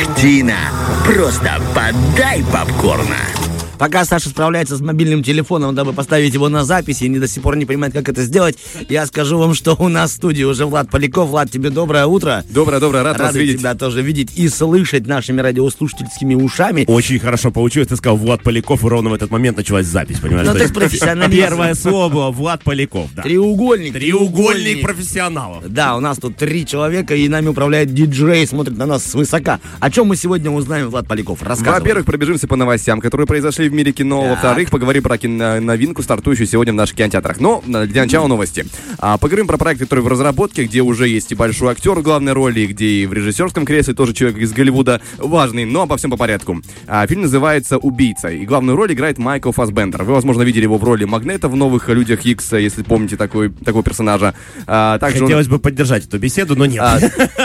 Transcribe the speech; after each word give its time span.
Ах, 0.00 1.04
просто 1.04 1.50
подай 1.74 2.44
попкорна. 2.52 3.49
Пока 3.80 4.04
Саша 4.04 4.28
справляется 4.28 4.76
с 4.76 4.82
мобильным 4.82 5.22
телефоном, 5.22 5.74
дабы 5.74 5.94
поставить 5.94 6.34
его 6.34 6.50
на 6.50 6.66
запись, 6.66 7.00
и 7.00 7.08
не 7.08 7.18
до 7.18 7.26
сих 7.26 7.42
пор 7.42 7.56
не 7.56 7.64
понимает, 7.64 7.94
как 7.94 8.10
это 8.10 8.22
сделать, 8.24 8.58
я 8.90 9.06
скажу 9.06 9.38
вам, 9.38 9.54
что 9.54 9.74
у 9.78 9.88
нас 9.88 10.10
в 10.10 10.16
студии 10.16 10.42
уже 10.42 10.66
Влад 10.66 10.90
Поляков. 10.90 11.30
Влад, 11.30 11.50
тебе 11.50 11.70
доброе 11.70 12.04
утро. 12.04 12.44
Доброе, 12.50 12.78
доброе, 12.78 13.02
рад, 13.02 13.16
рад 13.16 13.28
вас 13.28 13.36
видеть. 13.36 13.60
тебя 13.60 13.74
тоже 13.74 14.02
видеть 14.02 14.36
и 14.36 14.50
слышать 14.50 15.06
нашими 15.06 15.40
радиослушательскими 15.40 16.34
ушами. 16.34 16.84
Очень 16.88 17.20
хорошо 17.20 17.50
получилось. 17.50 17.88
Ты 17.88 17.96
сказал 17.96 18.18
Влад 18.18 18.42
Поляков, 18.42 18.84
и 18.84 18.86
ровно 18.86 19.08
в 19.08 19.14
этот 19.14 19.30
момент 19.30 19.56
началась 19.56 19.86
запись, 19.86 20.18
понимаешь? 20.18 20.46
Ну, 20.46 20.52
ты 20.52 20.70
профессионалист. 20.70 21.40
Первое 21.40 21.72
слово 21.72 22.12
было 22.12 22.30
Влад 22.30 22.62
Поляков, 22.62 23.08
да. 23.16 23.22
Треугольник. 23.22 23.94
Треугольник 23.94 24.82
профессионалов. 24.82 25.64
Да, 25.66 25.96
у 25.96 26.00
нас 26.00 26.18
тут 26.18 26.36
три 26.36 26.66
человека, 26.66 27.14
и 27.14 27.26
нами 27.28 27.48
управляет 27.48 27.94
диджей, 27.94 28.46
смотрит 28.46 28.76
на 28.76 28.84
нас 28.84 29.06
свысока. 29.06 29.58
О 29.78 29.90
чем 29.90 30.08
мы 30.08 30.16
сегодня 30.16 30.50
узнаем, 30.50 30.90
Влад 30.90 31.08
Поляков? 31.08 31.42
Рассказывай. 31.42 31.80
Во-первых, 31.80 32.04
пробежимся 32.04 32.46
по 32.46 32.56
новостям, 32.56 33.00
которые 33.00 33.26
произошли 33.26 33.69
в 33.70 33.72
мире 33.72 33.92
кино. 33.92 34.28
Во-вторых, 34.28 34.70
поговорим 34.70 35.02
про 35.02 35.16
кино- 35.18 35.60
новинку, 35.60 36.02
стартующую 36.02 36.46
сегодня 36.46 36.72
в 36.72 36.76
наших 36.76 36.96
кинотеатрах. 36.96 37.40
Но 37.40 37.62
на- 37.66 37.86
для 37.86 38.02
начала 38.02 38.26
новости. 38.26 38.66
А, 38.98 39.16
поговорим 39.18 39.46
про 39.46 39.56
проект, 39.56 39.80
который 39.80 40.00
в 40.00 40.08
разработке, 40.08 40.64
где 40.64 40.82
уже 40.82 41.08
есть 41.08 41.32
и 41.32 41.34
большой 41.34 41.72
актер 41.72 41.92
в 41.92 42.02
главной 42.02 42.32
роли, 42.32 42.66
где 42.66 42.86
и 42.86 43.06
в 43.06 43.12
режиссерском 43.12 43.64
кресле 43.64 43.94
тоже 43.94 44.12
человек 44.12 44.38
из 44.38 44.52
Голливуда 44.52 45.00
важный, 45.18 45.64
но 45.64 45.82
обо 45.82 45.96
всем 45.96 46.10
по 46.10 46.16
порядку. 46.16 46.60
А, 46.86 47.06
фильм 47.06 47.22
называется 47.22 47.78
«Убийца», 47.78 48.28
и 48.28 48.44
главную 48.44 48.76
роль 48.76 48.92
играет 48.92 49.18
Майкл 49.18 49.52
Фассбендер. 49.52 50.02
Вы, 50.04 50.12
возможно, 50.14 50.42
видели 50.42 50.64
его 50.64 50.76
в 50.78 50.84
роли 50.84 51.04
Магнета 51.04 51.48
в 51.48 51.56
«Новых 51.56 51.88
Людях 51.88 52.24
Икс», 52.26 52.52
если 52.52 52.82
помните 52.82 53.16
такой, 53.16 53.50
такого 53.50 53.82
персонажа. 53.82 54.34
А, 54.66 54.98
также 54.98 55.18
он- 55.20 55.24
Хотелось 55.26 55.48
бы 55.48 55.58
поддержать 55.58 56.06
эту 56.06 56.18
беседу, 56.18 56.56
но 56.56 56.66
нет. 56.66 56.80
А, 56.82 56.98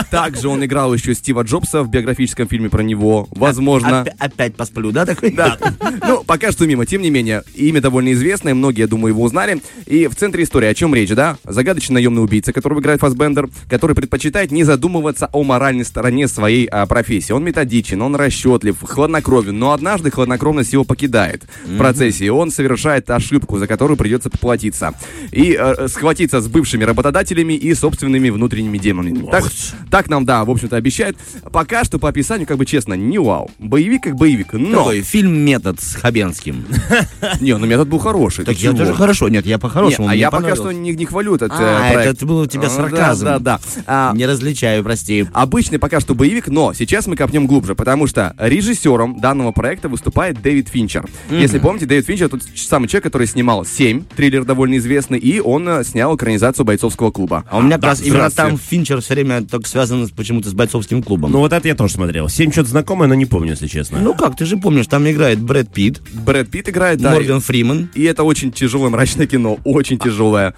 также 0.09 0.49
он 0.49 0.63
играл 0.65 0.93
еще 0.93 1.13
Стива 1.13 1.43
Джобса 1.43 1.83
в 1.83 1.89
биографическом 1.89 2.47
фильме 2.47 2.69
про 2.69 2.81
него. 2.81 3.27
Возможно. 3.31 4.03
Опя- 4.05 4.13
опять 4.19 4.55
посплю, 4.55 4.91
да, 4.91 5.05
такой? 5.05 5.31
Да. 5.31 5.57
Ну, 6.07 6.14
пока 6.23 6.51
что 6.51 6.65
мимо. 6.65 6.85
Тем 6.85 7.01
не 7.01 7.09
менее, 7.09 7.43
имя 7.55 7.81
довольно 7.81 8.13
известное, 8.13 8.53
многие, 8.53 8.81
я 8.81 8.87
думаю, 8.87 9.13
его 9.13 9.23
узнали. 9.23 9.61
И 9.85 10.07
в 10.07 10.15
центре 10.15 10.43
истории 10.43 10.67
о 10.67 10.73
чем 10.73 10.93
речь, 10.95 11.09
да? 11.09 11.37
Загадочный 11.43 11.95
наемный 11.95 12.23
убийца, 12.23 12.53
которого 12.53 12.79
играет 12.79 12.99
Фассбендер, 13.01 13.49
который 13.69 13.95
предпочитает 13.95 14.51
не 14.51 14.63
задумываться 14.63 15.29
о 15.31 15.43
моральной 15.43 15.85
стороне 15.85 16.27
своей 16.27 16.65
а, 16.65 16.85
профессии. 16.85 17.31
Он 17.31 17.43
методичен, 17.43 18.01
он 18.01 18.15
расчетлив, 18.15 18.77
хладнокровен, 18.81 19.57
но 19.57 19.71
однажды 19.71 20.11
хладнокровность 20.11 20.73
его 20.73 20.83
покидает 20.83 21.43
в 21.65 21.77
процессе, 21.77 22.25
и 22.25 22.29
он 22.29 22.51
совершает 22.51 23.09
ошибку, 23.09 23.57
за 23.57 23.67
которую 23.67 23.97
придется 23.97 24.29
поплатиться. 24.29 24.93
И 25.31 25.57
э, 25.59 25.87
схватиться 25.87 26.41
с 26.41 26.47
бывшими 26.47 26.83
работодателями 26.83 27.53
и 27.53 27.73
собственными 27.73 28.29
внутренними 28.29 28.77
демонами. 28.77 29.29
Так, 29.29 29.45
так 29.89 30.09
нам, 30.09 30.25
да, 30.25 30.45
в 30.45 30.51
общем-то, 30.51 30.75
обещают. 30.75 31.17
Пока 31.51 31.83
что 31.83 31.99
по 31.99 32.09
описанию, 32.09 32.47
как 32.47 32.57
бы 32.57 32.65
честно, 32.65 32.93
не 32.93 33.17
вау. 33.17 33.49
Боевик 33.59 34.03
как 34.03 34.15
боевик, 34.15 34.53
но... 34.53 34.77
Такой 34.77 35.01
фильм 35.01 35.33
«Метод» 35.33 35.81
с 35.81 35.95
Хабенским. 36.05 36.63
Не, 37.41 37.57
ну 37.57 37.65
метод 37.65 37.87
был 37.87 37.97
хороший. 37.97 38.45
Так 38.45 38.57
я 38.59 38.73
тоже 38.73 38.93
хорошо. 38.93 39.27
Нет, 39.27 39.47
я 39.47 39.57
по-хорошему. 39.57 40.07
а 40.07 40.13
я 40.15 40.29
пока 40.29 40.55
что 40.55 40.71
не, 40.71 41.03
хвалю 41.03 41.33
этот 41.33 41.51
э, 41.51 41.55
А, 41.57 41.93
проект. 41.93 42.13
это 42.17 42.25
был 42.27 42.41
у 42.41 42.45
тебя 42.45 42.69
сарказм. 42.69 43.25
Да, 43.25 43.39
да, 43.39 43.59
да. 43.87 44.11
Не 44.13 44.27
различаю, 44.27 44.83
прости. 44.83 45.25
Обычный 45.33 45.79
пока 45.79 45.99
что 45.99 46.13
боевик, 46.13 46.47
но 46.47 46.73
сейчас 46.73 47.07
мы 47.07 47.15
копнем 47.15 47.47
глубже, 47.47 47.73
потому 47.73 48.05
что 48.05 48.35
режиссером 48.37 49.19
данного 49.19 49.51
проекта 49.51 49.89
выступает 49.89 50.39
Дэвид 50.43 50.69
Финчер. 50.69 51.09
Если 51.31 51.57
помните, 51.57 51.87
Дэвид 51.87 52.05
Финчер 52.05 52.29
тот 52.29 52.43
самый 52.55 52.87
человек, 52.87 53.05
который 53.05 53.25
снимал 53.25 53.65
«Семь», 53.65 54.03
триллер 54.15 54.45
довольно 54.45 54.77
известный, 54.77 55.17
и 55.17 55.39
он 55.39 55.67
э, 55.67 55.83
снял 55.83 56.15
экранизацию 56.15 56.65
«Бойцовского 56.67 57.09
клуба». 57.09 57.45
А 57.49 57.57
у 57.57 57.63
меня 57.63 57.77
как 57.77 57.85
раз 57.85 58.01
именно 58.03 58.29
там 58.29 58.59
Финчер 58.59 59.01
все 59.01 59.15
время 59.15 59.41
только 59.43 59.67
связан 59.67 60.05
с- 60.05 60.11
почему-то 60.11 60.49
с 60.49 60.53
бойцовским 60.53 61.01
клубом. 61.01 61.31
Ну 61.31 61.39
вот 61.39 61.51
это 61.51 61.67
я 61.67 61.73
тоже 61.73 61.93
смотрел. 61.93 62.29
Семь 62.29 62.51
что-то 62.51 62.69
знакомое, 62.69 63.07
но 63.07 63.15
не 63.15 63.25
помню, 63.25 63.51
если 63.51 63.65
честно. 63.65 63.97
Ну 63.99 64.13
как, 64.13 64.35
ты 64.37 64.45
же 64.45 64.57
помнишь, 64.57 64.85
там 64.85 65.09
играет 65.09 65.39
Брэд 65.39 65.71
Питт, 65.73 65.94
Брэд 66.13 66.49
Питт 66.49 66.69
играет, 66.69 66.99
да. 66.99 67.11
Морган 67.11 67.41
Фриман. 67.41 67.89
И 67.93 68.03
это 68.03 68.23
очень 68.23 68.51
тяжелое 68.51 68.89
мрачное 68.89 69.27
кино, 69.27 69.59
очень 69.63 69.99
тяжелое. 69.99 70.55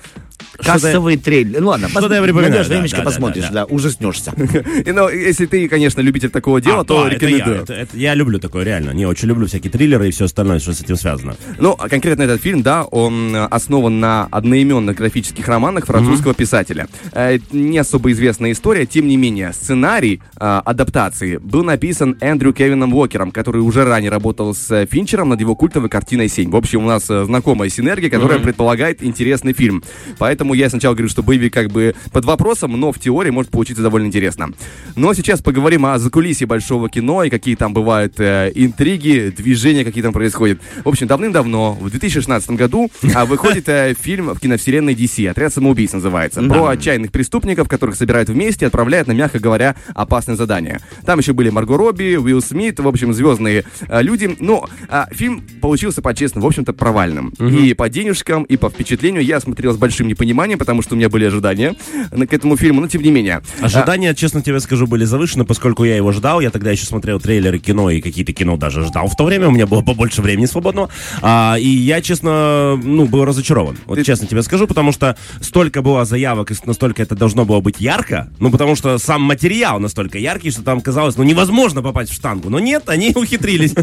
Кассовый 0.58 1.18
трейлер. 1.18 1.62
Ну 1.62 1.68
ладно, 1.70 1.88
Что-то 1.90 2.16
я 2.16 2.22
припоминаю, 2.22 2.52
найдешь 2.52 2.68
да, 2.68 2.76
времечко, 2.76 2.98
да, 2.98 3.04
да, 3.04 3.10
посмотришь, 3.10 3.44
да, 3.46 3.52
да, 3.52 3.66
ужаснешься. 3.66 4.34
И, 4.86 4.92
ну, 4.92 5.08
если 5.10 5.46
ты, 5.46 5.68
конечно, 5.70 6.02
любитель 6.02 6.30
такого 6.30 6.60
дела, 6.62 6.82
А, 6.82 6.84
то 6.84 7.04
да, 7.04 7.12
это 7.12 7.26
я, 7.26 7.32
рекомендую. 7.38 7.64
это- 7.64 7.74
это 7.74 7.98
я 7.98 8.16
люблю 8.16 8.40
такое, 8.40 8.64
реально. 8.64 8.92
Не, 8.92 9.06
очень 9.06 9.28
люблю 9.28 9.46
всякие 9.48 9.72
триллеры 9.72 10.08
и 10.08 10.12
все 10.12 10.26
остальное, 10.26 10.60
что 10.60 10.74
с 10.74 10.82
этим 10.82 10.96
связано. 10.96 11.36
Ну, 11.60 11.76
а 11.78 11.88
конкретно 11.90 12.24
этот 12.24 12.42
фильм, 12.42 12.62
да, 12.64 12.84
он 12.84 13.36
э, 13.36 13.46
основан 13.46 14.00
на 14.00 14.26
одноименных 14.32 14.96
графических 14.98 15.48
романах 15.48 15.86
французского 15.86 16.34
писателя. 16.34 16.88
Э, 17.14 17.36
это 17.36 17.56
Не 17.56 17.78
особо 17.78 18.12
известная 18.12 18.52
история, 18.52 18.86
тем 18.86 19.08
не 19.08 19.18
менее, 19.18 19.54
сценарий 19.54 20.22
э, 20.40 20.62
адаптации 20.66 21.38
был 21.38 21.64
написан 21.64 22.18
Эндрю 22.22 22.54
Кевином 22.54 22.94
Уокером, 22.94 23.32
который 23.32 23.62
уже 23.62 23.84
ранее 23.86 24.10
работал 24.12 24.54
с 24.56 24.70
э, 24.72 24.88
Финчером 24.90 25.30
над 25.30 25.40
его 25.40 25.56
культовой 25.56 25.90
картиной 25.90 26.30
«Семь». 26.30 26.50
В 26.50 26.56
общем, 26.56 26.84
у 26.84 26.88
нас 26.88 27.10
э, 27.10 27.26
знакомая 27.26 27.70
синергия, 27.70 28.10
которая 28.10 28.40
предполагает 28.40 29.04
интересный 29.04 29.54
фильм. 29.54 29.84
Поэтому 30.18 30.27
я 30.54 30.70
сначала 30.70 30.94
говорю, 30.94 31.10
что 31.10 31.24
боевик 31.24 31.54
как 31.54 31.70
бы 31.72 31.96
под 32.12 32.26
вопросом, 32.26 32.80
но 32.80 32.92
в 32.92 33.00
теории 33.00 33.30
может 33.30 33.52
получиться 33.52 33.84
довольно 33.84 34.08
интересно. 34.08 34.50
Но 34.96 35.14
сейчас 35.14 35.42
поговорим 35.42 35.86
о 35.86 35.98
закулисье 36.00 36.48
большого 36.48 36.90
кино 36.90 37.24
и 37.24 37.30
какие 37.30 37.56
там 37.56 37.74
бывают 37.74 38.20
э, 38.20 38.52
интриги, 38.56 39.34
движения, 39.36 39.84
какие 39.84 40.04
там 40.04 40.14
происходят. 40.14 40.60
В 40.84 40.90
общем, 40.90 41.08
давным-давно, 41.08 41.74
в 41.74 41.90
2016 41.90 42.52
году, 42.52 42.90
а, 43.14 43.26
выходит 43.26 43.70
э, 43.70 43.94
фильм 44.00 44.34
в 44.34 44.40
киновселенной 44.40 44.94
DC. 44.94 45.28
«Отряд 45.28 45.54
самоубийц» 45.54 45.94
называется. 45.94 46.42
Про 46.44 46.68
отчаянных 46.68 47.12
преступников, 47.12 47.68
которых 47.68 47.96
собирают 47.96 48.30
вместе 48.30 48.66
и 48.66 48.68
отправляют 48.68 49.08
на, 49.08 49.14
мягко 49.14 49.40
говоря, 49.40 49.76
опасное 49.94 50.36
задание. 50.36 50.80
Там 51.06 51.20
еще 51.20 51.34
были 51.34 51.50
Марго 51.50 51.78
Робби, 51.78 52.16
Уилл 52.16 52.42
Смит, 52.42 52.80
в 52.80 52.88
общем, 52.88 53.14
звездные 53.14 53.64
э, 53.88 54.02
люди. 54.02 54.36
Но 54.40 54.68
а, 54.90 55.08
фильм 55.12 55.44
получился, 55.62 56.02
по-честному, 56.02 56.46
в 56.46 56.48
общем-то, 56.48 56.74
провальным. 56.74 57.30
И 57.40 57.74
по 57.74 57.90
денежкам, 57.90 58.44
и 58.44 58.58
по 58.58 58.70
впечатлению 58.70 59.24
я 59.24 59.40
смотрел 59.40 59.74
с 59.74 59.78
большим 59.78 60.08
непониманием, 60.18 60.60
потому 60.60 60.82
что 60.82 60.96
у 60.96 60.98
меня 60.98 61.10
были 61.10 61.26
ожидания 61.26 61.76
э, 62.12 62.26
к 62.26 62.34
этому 62.34 62.58
фильму, 62.58 62.82
но 62.82 62.88
тем 62.88 63.02
не 63.02 63.12
менее. 63.12 63.42
Ожидания, 63.62 64.14
честно 64.16 64.42
тебе 64.42 64.60
скажу, 64.60 64.88
были 64.88 65.06
завышены, 65.06 65.46
поскольку 65.46 65.84
я 65.84 65.96
его 65.96 66.12
ждал. 66.12 66.42
Я 66.42 66.50
тогда 66.50 66.72
еще 66.72 66.86
смотрел 66.86 67.20
трейлеры 67.20 67.60
кино 67.60 67.90
и 67.90 68.02
какие-то 68.02 68.34
кино 68.34 68.58
даже 68.58 68.84
ждал. 68.86 69.08
В 69.08 69.16
то 69.16 69.26
время 69.26 69.48
у 69.48 69.52
меня 69.52 69.68
было 69.68 69.82
побольше 69.82 70.22
времени 70.22 70.46
свободного. 70.46 70.90
А, 71.22 71.56
и 71.60 71.68
я, 71.68 72.02
честно, 72.02 72.76
ну, 72.84 73.06
был 73.06 73.26
разочарован. 73.26 73.78
Вот 73.86 73.96
Ты- 73.96 74.04
честно 74.04 74.28
тебе 74.28 74.42
скажу, 74.42 74.68
потому 74.68 74.92
что 74.92 75.16
столько 75.42 75.82
было 75.82 76.06
заявок, 76.06 76.52
и 76.52 76.56
настолько 76.66 77.02
это 77.04 77.16
должно 77.16 77.46
было 77.46 77.60
быть 77.60 77.80
ярко. 77.80 78.30
Ну, 78.40 78.50
потому 78.52 78.76
что 78.76 78.98
сам 78.98 79.22
материал 79.22 79.80
настолько 79.80 80.18
яркий, 80.18 80.52
что 80.52 80.64
там 80.64 80.82
казалось, 80.82 81.18
ну, 81.18 81.24
невозможно 81.24 81.82
попасть 81.82 82.12
в 82.12 82.14
штангу. 82.16 82.50
Но 82.50 82.60
нет, 82.60 82.84
они 82.90 83.12
ухитрились. 83.16 83.74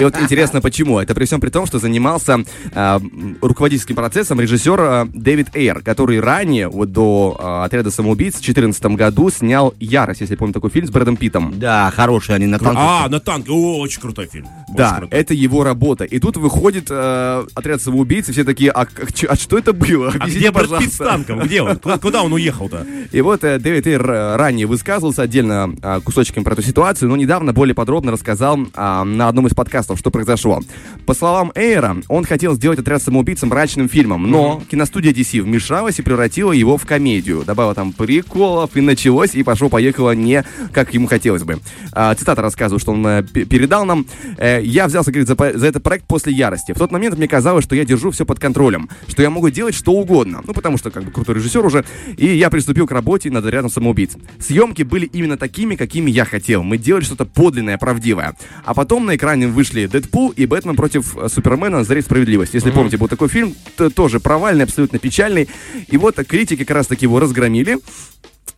И 0.00 0.04
вот 0.04 0.18
интересно, 0.20 0.60
почему. 0.60 0.98
Это 0.98 1.14
при 1.14 1.24
всем 1.24 1.40
при 1.40 1.50
том, 1.50 1.66
что 1.66 1.78
занимался 1.78 2.38
а, 2.72 3.00
руководительским 3.40 3.96
процессом 3.96 4.40
режиссер 4.40 4.80
а, 4.80 5.08
Дэвид 5.12 5.48
Эйр, 5.54 5.67
который 5.74 6.20
ранее, 6.20 6.68
вот 6.68 6.92
до 6.92 7.36
а, 7.38 7.64
«Отряда 7.64 7.90
самоубийц» 7.90 8.34
в 8.34 8.40
2014 8.42 8.84
году 8.96 9.30
снял 9.30 9.74
«Ярость», 9.80 10.20
если 10.20 10.36
помните 10.36 10.54
такой 10.54 10.70
фильм 10.70 10.86
с 10.86 10.90
Брэдом 10.90 11.16
Питтом. 11.16 11.54
Да, 11.58 11.90
хорошие 11.94 12.36
они 12.36 12.46
на 12.46 12.58
танке. 12.58 12.78
А, 12.80 13.08
на 13.08 13.20
танке. 13.20 13.50
О, 13.52 13.78
очень 13.78 14.00
крутой 14.00 14.26
фильм. 14.26 14.46
Очень 14.68 14.76
Да, 14.76 14.94
крутой. 14.98 15.18
это 15.20 15.34
его 15.34 15.64
работа. 15.64 16.04
И 16.04 16.18
тут 16.18 16.36
выходит 16.36 16.86
э, 16.90 17.44
отряд 17.54 17.80
самоубийц, 17.82 18.28
и 18.28 18.32
все 18.32 18.44
такие, 18.44 18.70
а, 18.70 18.86
чё- 19.14 19.28
а 19.30 19.36
что 19.36 19.58
это 19.58 19.72
было? 19.72 20.08
А 20.08 20.10
Объясните, 20.16 20.38
где 20.38 20.50
Брэд 20.50 20.62
Питт 20.68 20.70
пожалуйста». 20.70 21.04
с 21.04 21.08
танком? 21.08 21.38
Где 21.40 21.62
он? 21.62 21.76
Ку- 21.78 21.98
Куда 22.00 22.22
он 22.22 22.32
уехал-то? 22.32 22.86
И 23.12 23.20
вот 23.20 23.44
э, 23.44 23.58
Дэвид 23.58 23.86
Эйр 23.86 24.10
э, 24.10 24.36
ранее 24.36 24.66
высказывался 24.66 25.22
отдельно 25.22 25.74
э, 25.82 26.00
кусочками 26.04 26.44
про 26.44 26.52
эту 26.54 26.62
ситуацию, 26.62 27.08
но 27.08 27.16
недавно 27.16 27.52
более 27.52 27.74
подробно 27.74 28.12
рассказал 28.12 28.58
а, 28.74 29.04
на 29.04 29.28
одном 29.28 29.46
из 29.46 29.54
подкастов, 29.54 29.98
что 29.98 30.10
произошло. 30.10 30.60
По 31.06 31.14
словам 31.14 31.52
Эйра, 31.54 31.96
он 32.08 32.24
хотел 32.24 32.54
сделать 32.54 32.78
«Отряд 32.78 33.02
самоубийц» 33.02 33.42
мрачным 33.42 33.88
фильмом, 33.88 34.30
но 34.30 34.62
киностудия 34.70 35.12
DC 35.12 35.42
вмешалась 35.42 35.57
и 35.98 36.02
превратила 36.02 36.52
его 36.52 36.76
в 36.76 36.86
комедию. 36.86 37.44
Добавила 37.44 37.74
там 37.74 37.92
приколов, 37.92 38.76
и 38.76 38.80
началось, 38.80 39.34
и 39.34 39.42
пошло-поехало 39.42 40.12
не 40.12 40.44
как 40.72 40.94
ему 40.94 41.06
хотелось 41.06 41.42
бы. 41.42 41.58
А, 41.92 42.14
цитата 42.14 42.42
рассказываю, 42.42 42.80
что 42.80 42.92
он 42.92 43.06
э, 43.06 43.22
передал 43.22 43.84
нам. 43.84 44.06
Э, 44.36 44.60
«Я 44.62 44.86
взялся, 44.86 45.10
говорит, 45.10 45.28
за, 45.28 45.58
за 45.58 45.66
этот 45.66 45.82
проект 45.82 46.06
после 46.06 46.32
ярости. 46.32 46.72
В 46.72 46.78
тот 46.78 46.90
момент 46.90 47.16
мне 47.16 47.28
казалось, 47.28 47.64
что 47.64 47.74
я 47.74 47.84
держу 47.84 48.10
все 48.10 48.24
под 48.24 48.38
контролем, 48.38 48.88
что 49.08 49.22
я 49.22 49.30
могу 49.30 49.50
делать 49.50 49.74
что 49.74 49.92
угодно. 49.92 50.42
Ну, 50.44 50.52
потому 50.52 50.78
что, 50.78 50.90
как 50.90 51.04
бы, 51.04 51.10
крутой 51.10 51.36
режиссер 51.36 51.64
уже. 51.64 51.84
И 52.16 52.26
я 52.26 52.50
приступил 52.50 52.86
к 52.86 52.92
работе 52.92 53.30
над 53.30 53.44
«Отрядом 53.44 53.70
самоубийц». 53.70 54.12
Съемки 54.40 54.82
были 54.82 55.06
именно 55.06 55.36
такими, 55.36 55.76
какими 55.76 56.10
я 56.10 56.24
хотел. 56.24 56.62
Мы 56.62 56.78
делали 56.78 57.04
что-то 57.04 57.24
подлинное, 57.24 57.78
правдивое. 57.78 58.34
А 58.64 58.74
потом 58.74 59.06
на 59.06 59.16
экране 59.16 59.48
вышли 59.48 59.86
«Дэдпул» 59.86 60.30
и 60.30 60.46
«Бэтмен 60.46 60.76
против 60.76 61.16
э, 61.16 61.28
Супермена. 61.28 61.84
Зари 61.84 62.02
справедливости». 62.02 62.56
Если 62.56 62.70
помните, 62.70 62.96
был 62.96 63.08
такой 63.08 63.28
фильм, 63.28 63.54
тоже 63.94 64.20
провальный, 64.20 64.64
абсолютно 64.64 64.98
печальный. 64.98 65.47
И 65.88 65.96
вот 65.96 66.16
критики 66.26 66.64
как 66.64 66.76
раз-таки 66.76 67.04
его 67.06 67.20
разгромили. 67.20 67.78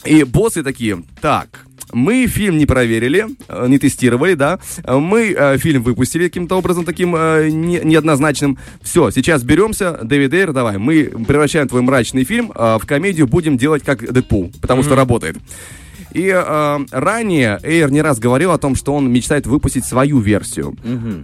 И 0.04 0.24
боссы 0.24 0.62
такие, 0.62 1.02
так, 1.20 1.66
мы 1.92 2.26
фильм 2.26 2.56
не 2.56 2.66
проверили, 2.66 3.26
э, 3.48 3.66
не 3.68 3.78
тестировали, 3.78 4.34
да. 4.34 4.58
Мы 4.86 5.34
э, 5.36 5.58
фильм 5.58 5.82
выпустили 5.82 6.24
каким-то 6.28 6.56
образом 6.56 6.84
таким 6.84 7.14
э, 7.16 7.48
не- 7.50 7.80
неоднозначным. 7.82 8.58
Все, 8.82 9.10
сейчас 9.10 9.42
беремся, 9.42 9.98
Дэвид 10.02 10.32
Эйр, 10.32 10.52
давай, 10.52 10.78
мы 10.78 11.04
превращаем 11.04 11.68
твой 11.68 11.82
мрачный 11.82 12.24
фильм 12.24 12.52
э, 12.54 12.78
в 12.80 12.86
комедию, 12.86 13.26
будем 13.26 13.58
делать 13.58 13.82
как 13.82 14.10
Дэдпул, 14.10 14.52
потому 14.60 14.82
что 14.82 14.94
работает. 14.94 15.36
И 16.12 16.28
э, 16.34 16.78
ранее 16.90 17.58
Эйр 17.62 17.90
не 17.90 18.02
раз 18.02 18.18
говорил 18.18 18.50
о 18.52 18.58
том, 18.58 18.74
что 18.74 18.94
он 18.94 19.10
мечтает 19.12 19.46
выпустить 19.46 19.84
свою 19.84 20.18
версию. 20.20 20.76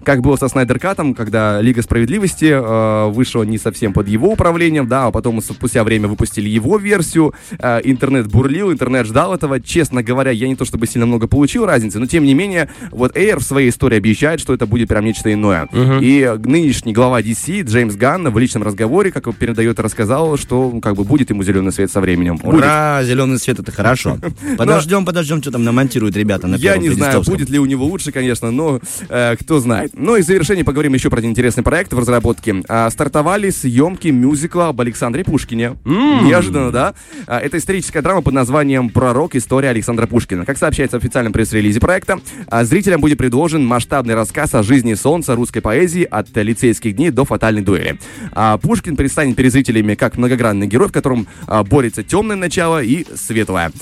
Как 0.05 0.21
было 0.21 0.37
со 0.37 0.49
Снайдер 0.49 0.79
Катом, 0.79 1.15
когда 1.15 1.61
Лига 1.61 1.83
Справедливости 1.83 2.47
э, 2.47 3.11
вышла 3.11 3.43
не 3.43 3.59
совсем 3.59 3.93
под 3.93 4.09
его 4.09 4.33
управлением, 4.33 4.89
да, 4.89 5.07
а 5.07 5.11
потом 5.11 5.41
спустя 5.41 5.85
время 5.85 6.09
выпустили 6.09 6.49
его 6.49 6.79
версию. 6.79 7.35
Э, 7.59 7.81
интернет 7.85 8.27
бурлил, 8.29 8.73
интернет 8.73 9.07
ждал 9.07 9.35
этого. 9.35 9.61
Честно 9.61 10.03
говоря, 10.03 10.31
я 10.31 10.49
не 10.49 10.57
то 10.57 10.65
чтобы 10.65 10.87
сильно 10.87 11.07
много 11.07 11.27
получил 11.27 11.67
разницы, 11.67 11.99
но 11.99 12.07
тем 12.07 12.25
не 12.25 12.35
менее, 12.35 12.71
вот 12.91 13.17
Эйр 13.17 13.39
в 13.39 13.43
своей 13.43 13.71
истории 13.71 13.97
обещает, 13.97 14.41
что 14.41 14.55
это 14.55 14.67
будет 14.67 14.89
прям 14.89 15.05
нечто 15.05 15.33
иное. 15.33 15.69
И 16.01 16.35
нынешний 16.45 16.93
глава 16.93 17.21
DC, 17.21 17.63
Джеймс 17.63 17.95
Ганн, 17.97 18.29
в 18.31 18.39
личном 18.39 18.63
разговоре, 18.63 19.11
как 19.11 19.27
он 19.27 19.35
передает, 19.35 19.81
рассказал, 19.81 20.37
что 20.37 20.71
ну, 20.73 20.81
как 20.81 20.97
бы 20.97 21.05
будет 21.05 21.31
ему 21.31 21.43
зеленый 21.43 21.73
свет 21.73 21.91
со 21.91 22.01
временем. 22.01 22.37
Будет. 22.37 22.57
Ура, 22.57 23.03
зеленый 23.03 23.39
свет, 23.39 23.59
это 23.59 23.73
хорошо. 23.73 24.19
Подождем, 24.77 25.05
подождем, 25.05 25.43
что 25.43 25.51
там 25.51 25.65
намонтируют 25.65 26.17
ребята 26.17 26.47
на 26.47 26.57
Я 26.57 26.77
не 26.77 26.91
знаю, 26.91 27.23
будет 27.23 27.49
ли 27.51 27.59
у 27.59 27.67
него 27.67 27.87
лучше, 27.87 28.13
конечно, 28.13 28.51
но 28.51 28.81
э, 29.09 29.37
кто 29.41 29.61
знает. 29.61 29.93
Ну 29.95 30.17
и 30.17 30.23
в 30.23 30.25
завершение 30.27 30.65
поговорим 30.65 30.95
еще 30.95 31.11
про 31.11 31.19
один 31.19 31.31
интересный 31.31 31.63
проект 31.63 31.93
в 31.93 31.99
разработке. 31.99 32.63
А, 32.69 32.91
стартовали 32.91 33.51
съемки 33.51 34.09
мюзикла 34.09 34.69
об 34.69 34.81
Александре 34.81 35.25
Пушкине. 35.25 35.77
Неожиданно, 35.85 36.71
да? 36.71 36.95
А, 37.27 37.39
это 37.39 37.59
историческая 37.59 38.03
драма 38.03 38.23
под 38.23 38.35
названием 38.35 38.91
«Пророк. 38.91 39.35
История 39.35 39.71
Александра 39.71 40.07
Пушкина». 40.07 40.45
Как 40.45 40.59
сообщается 40.59 40.99
в 40.99 41.03
официальном 41.03 41.33
пресс-релизе 41.33 41.81
проекта, 41.81 42.21
а, 42.49 42.65
зрителям 42.65 43.01
будет 43.01 43.19
предложен 43.19 43.65
масштабный 43.65 44.15
рассказ 44.15 44.55
о 44.55 44.63
жизни 44.63 44.95
солнца 44.95 45.35
русской 45.35 45.61
поэзии 45.61 46.05
от 46.05 46.29
лицейских 46.37 46.97
дней 46.97 47.11
до 47.11 47.25
фатальной 47.25 47.63
дуэли. 47.63 47.99
А, 48.33 48.59
Пушкин 48.59 48.97
предстанет 48.97 49.37
перед 49.37 49.53
зрителями 49.53 49.95
как 49.95 50.17
многогранный 50.17 50.67
герой, 50.67 50.89
в 50.89 50.93
котором 50.93 51.27
а, 51.47 51.65
борется 51.65 52.03
темное 52.03 52.37
начало 52.37 52.83
и 52.83 53.07
светлое. 53.15 53.73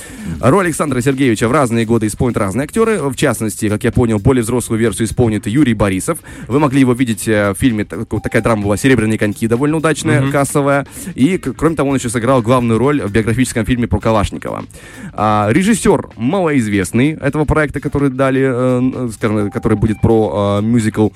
Роль 0.40 0.67
Александра 0.67 0.83
Сергеевича 0.92 1.48
в 1.48 1.52
разные 1.52 1.84
годы 1.86 2.06
исполнят 2.06 2.36
разные 2.36 2.64
актеры. 2.64 2.98
В 2.98 3.16
частности, 3.16 3.69
как 3.69 3.84
я 3.84 3.92
понял, 3.92 4.19
более 4.19 4.42
взрослую 4.42 4.78
версию 4.78 5.06
исполнит 5.08 5.46
Юрий 5.46 5.75
Борисов. 5.75 6.19
Вы 6.48 6.58
могли 6.58 6.81
его 6.81 6.92
видеть 6.92 7.26
э, 7.28 7.52
в 7.52 7.58
фильме, 7.58 7.84
так- 7.84 8.08
такая 8.22 8.42
драма 8.42 8.62
была 8.62 8.76
«Серебряные 8.76 9.19
коньки», 9.19 9.46
довольно 9.48 9.76
удачная, 9.78 10.31
кассовая. 10.31 10.86
И, 11.14 11.38
кроме 11.38 11.76
того, 11.76 11.90
он 11.90 11.96
еще 11.96 12.08
сыграл 12.10 12.42
главную 12.42 12.78
роль 12.78 13.02
в 13.02 13.10
биографическом 13.10 13.64
фильме 13.64 13.86
про 13.86 13.98
Калашникова. 13.98 14.64
А, 15.12 15.48
режиссер 15.50 16.10
малоизвестный 16.16 17.12
этого 17.12 17.44
проекта, 17.44 17.80
который 17.80 18.10
дали, 18.10 18.42
э, 18.44 19.10
скажем, 19.12 19.50
который 19.50 19.78
будет 19.78 20.00
про 20.00 20.60
э, 20.60 20.64
мюзикл 20.64 21.08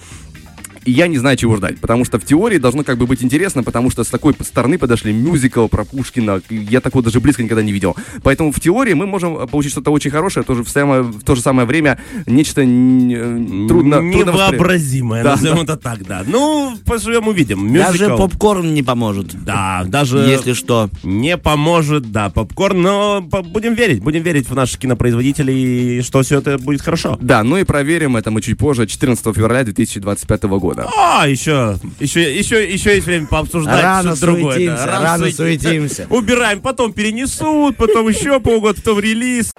и 0.89 0.91
я 0.91 1.07
не 1.07 1.19
знаю, 1.19 1.37
чего 1.37 1.55
ждать, 1.57 1.79
потому 1.81 2.07
что 2.07 2.19
в 2.19 2.25
теории 2.25 2.57
должно 2.57 2.83
как 2.83 2.97
бы 2.97 3.07
быть 3.07 3.23
интересно, 3.23 3.63
потому 3.63 3.91
что 3.91 4.05
с 4.05 4.09
такой 4.09 4.35
стороны 4.41 4.79
подошли 4.79 5.13
мюзикл 5.13 5.69
про 5.69 5.85
Пушкина, 5.85 6.41
я 6.49 6.81
такого 6.81 7.05
даже 7.05 7.21
близко 7.21 7.43
никогда 7.43 7.63
не 7.63 7.73
видел. 7.73 7.95
Поэтому 8.23 8.53
в 8.53 8.59
теории 8.59 8.95
мы 8.95 9.07
можем 9.07 9.37
э, 9.37 9.47
получить 9.47 9.73
что-то 9.73 9.91
очень 9.91 10.11
хорошее, 10.11 10.47
тоже 10.47 10.65
в, 10.65 10.69
самое- 10.71 11.03
в 11.03 11.23
то 11.25 11.35
же 11.35 11.43
самое 11.43 11.69
время 11.69 11.99
нечто 12.25 12.63
э, 12.63 12.65
трудно... 12.65 13.97
трудно 13.97 14.01
Невообразимое, 14.01 15.23
Да. 15.23 15.33
назовем 15.33 15.61
это 15.61 15.77
так, 15.77 16.07
да. 16.07 16.25
Ну, 16.27 16.75
поживем 16.87 17.29
увидим. 17.29 17.71
Даже 17.75 18.05
Мюзикл, 18.05 18.17
попкорн 18.17 18.73
не 18.73 18.83
поможет. 18.83 19.45
Да, 19.45 19.85
даже... 19.87 20.21
Если 20.21 20.55
что. 20.55 20.89
Не 21.03 21.37
поможет, 21.37 22.11
да, 22.13 22.31
попкорн, 22.31 22.81
но 22.81 23.21
будем 23.21 23.75
верить, 23.75 24.03
будем 24.03 24.23
верить 24.23 24.49
в 24.49 24.55
наших 24.55 24.79
кинопроизводителей, 24.79 26.01
что 26.01 26.23
все 26.23 26.39
это 26.39 26.57
будет 26.57 26.81
хорошо. 26.81 27.19
Да, 27.21 27.43
ну 27.45 27.59
и 27.59 27.65
проверим 27.65 28.17
это 28.17 28.31
мы 28.31 28.41
чуть 28.41 28.57
позже, 28.57 28.87
14 28.87 29.23
февраля 29.37 29.65
2025 29.65 30.45
года. 30.45 30.78
А, 30.97 31.27
еще, 31.27 31.79
еще, 32.01 32.39
еще, 32.39 32.71
еще 32.73 32.95
есть 32.95 33.07
время 33.07 33.27
пообсуждать 33.27 33.83
Рано 33.83 34.17
что-то 34.17 34.33
другое. 34.33 34.57
суетимся, 34.57 34.85
да. 34.87 35.01
рано 35.01 35.31
суетимся. 35.31 36.07
Убираем, 36.11 36.61
потом 36.61 36.93
перенесут, 36.93 37.77
потом 37.77 38.09
еще 38.09 38.41
полгода, 38.41 38.81
потом 38.81 39.01
релиз. 39.01 39.53